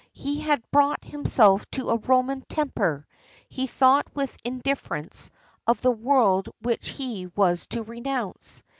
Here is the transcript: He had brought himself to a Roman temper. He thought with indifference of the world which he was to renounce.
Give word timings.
He 0.13 0.39
had 0.39 0.63
brought 0.71 1.03
himself 1.03 1.69
to 1.69 1.91
a 1.91 1.97
Roman 1.97 2.41
temper. 2.41 3.05
He 3.47 3.67
thought 3.67 4.07
with 4.15 4.35
indifference 4.43 5.29
of 5.67 5.79
the 5.83 5.91
world 5.91 6.49
which 6.59 6.89
he 6.89 7.27
was 7.35 7.67
to 7.67 7.83
renounce. 7.83 8.63